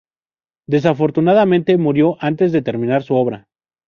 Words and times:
Desafortunadamente 0.67 1.77
murió 1.77 2.17
antes 2.21 2.51
de 2.51 2.63
terminar 2.63 3.03
su 3.03 3.13
obra. 3.13 3.45